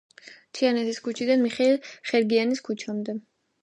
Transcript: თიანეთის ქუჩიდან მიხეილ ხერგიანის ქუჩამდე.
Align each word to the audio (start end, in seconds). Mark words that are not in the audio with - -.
თიანეთის 0.59 1.01
ქუჩიდან 1.09 1.45
მიხეილ 1.45 1.79
ხერგიანის 1.93 2.67
ქუჩამდე. 2.71 3.21